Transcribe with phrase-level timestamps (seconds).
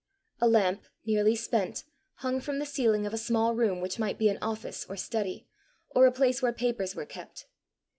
[0.41, 1.83] A lamp, nearly spent,
[2.15, 5.45] hung from the ceiling of a small room which might be an office or study,
[5.91, 7.45] or a place where papers were kept.